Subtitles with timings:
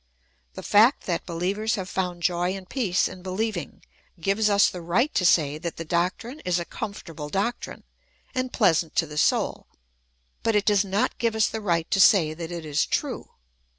[0.55, 3.83] The fact that behevers have found joy and peace in beheving
[4.19, 7.83] gives us the right to say that the doctrine is a comfortable doctrine,
[8.33, 9.67] and pleasant to the soul;
[10.41, 12.49] but it does not give us the right to say that VOL.
[12.49, 12.49] II.
[12.49, 12.65] ^0 194 THE ETHICS OF BELIEF.
[12.65, 13.27] it is true.